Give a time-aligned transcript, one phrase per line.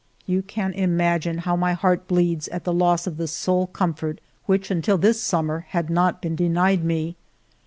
[0.25, 4.71] You can imagine how my heart bleeds at the loss of the sole comfort which,
[4.71, 7.17] until this summer, had not been denied me.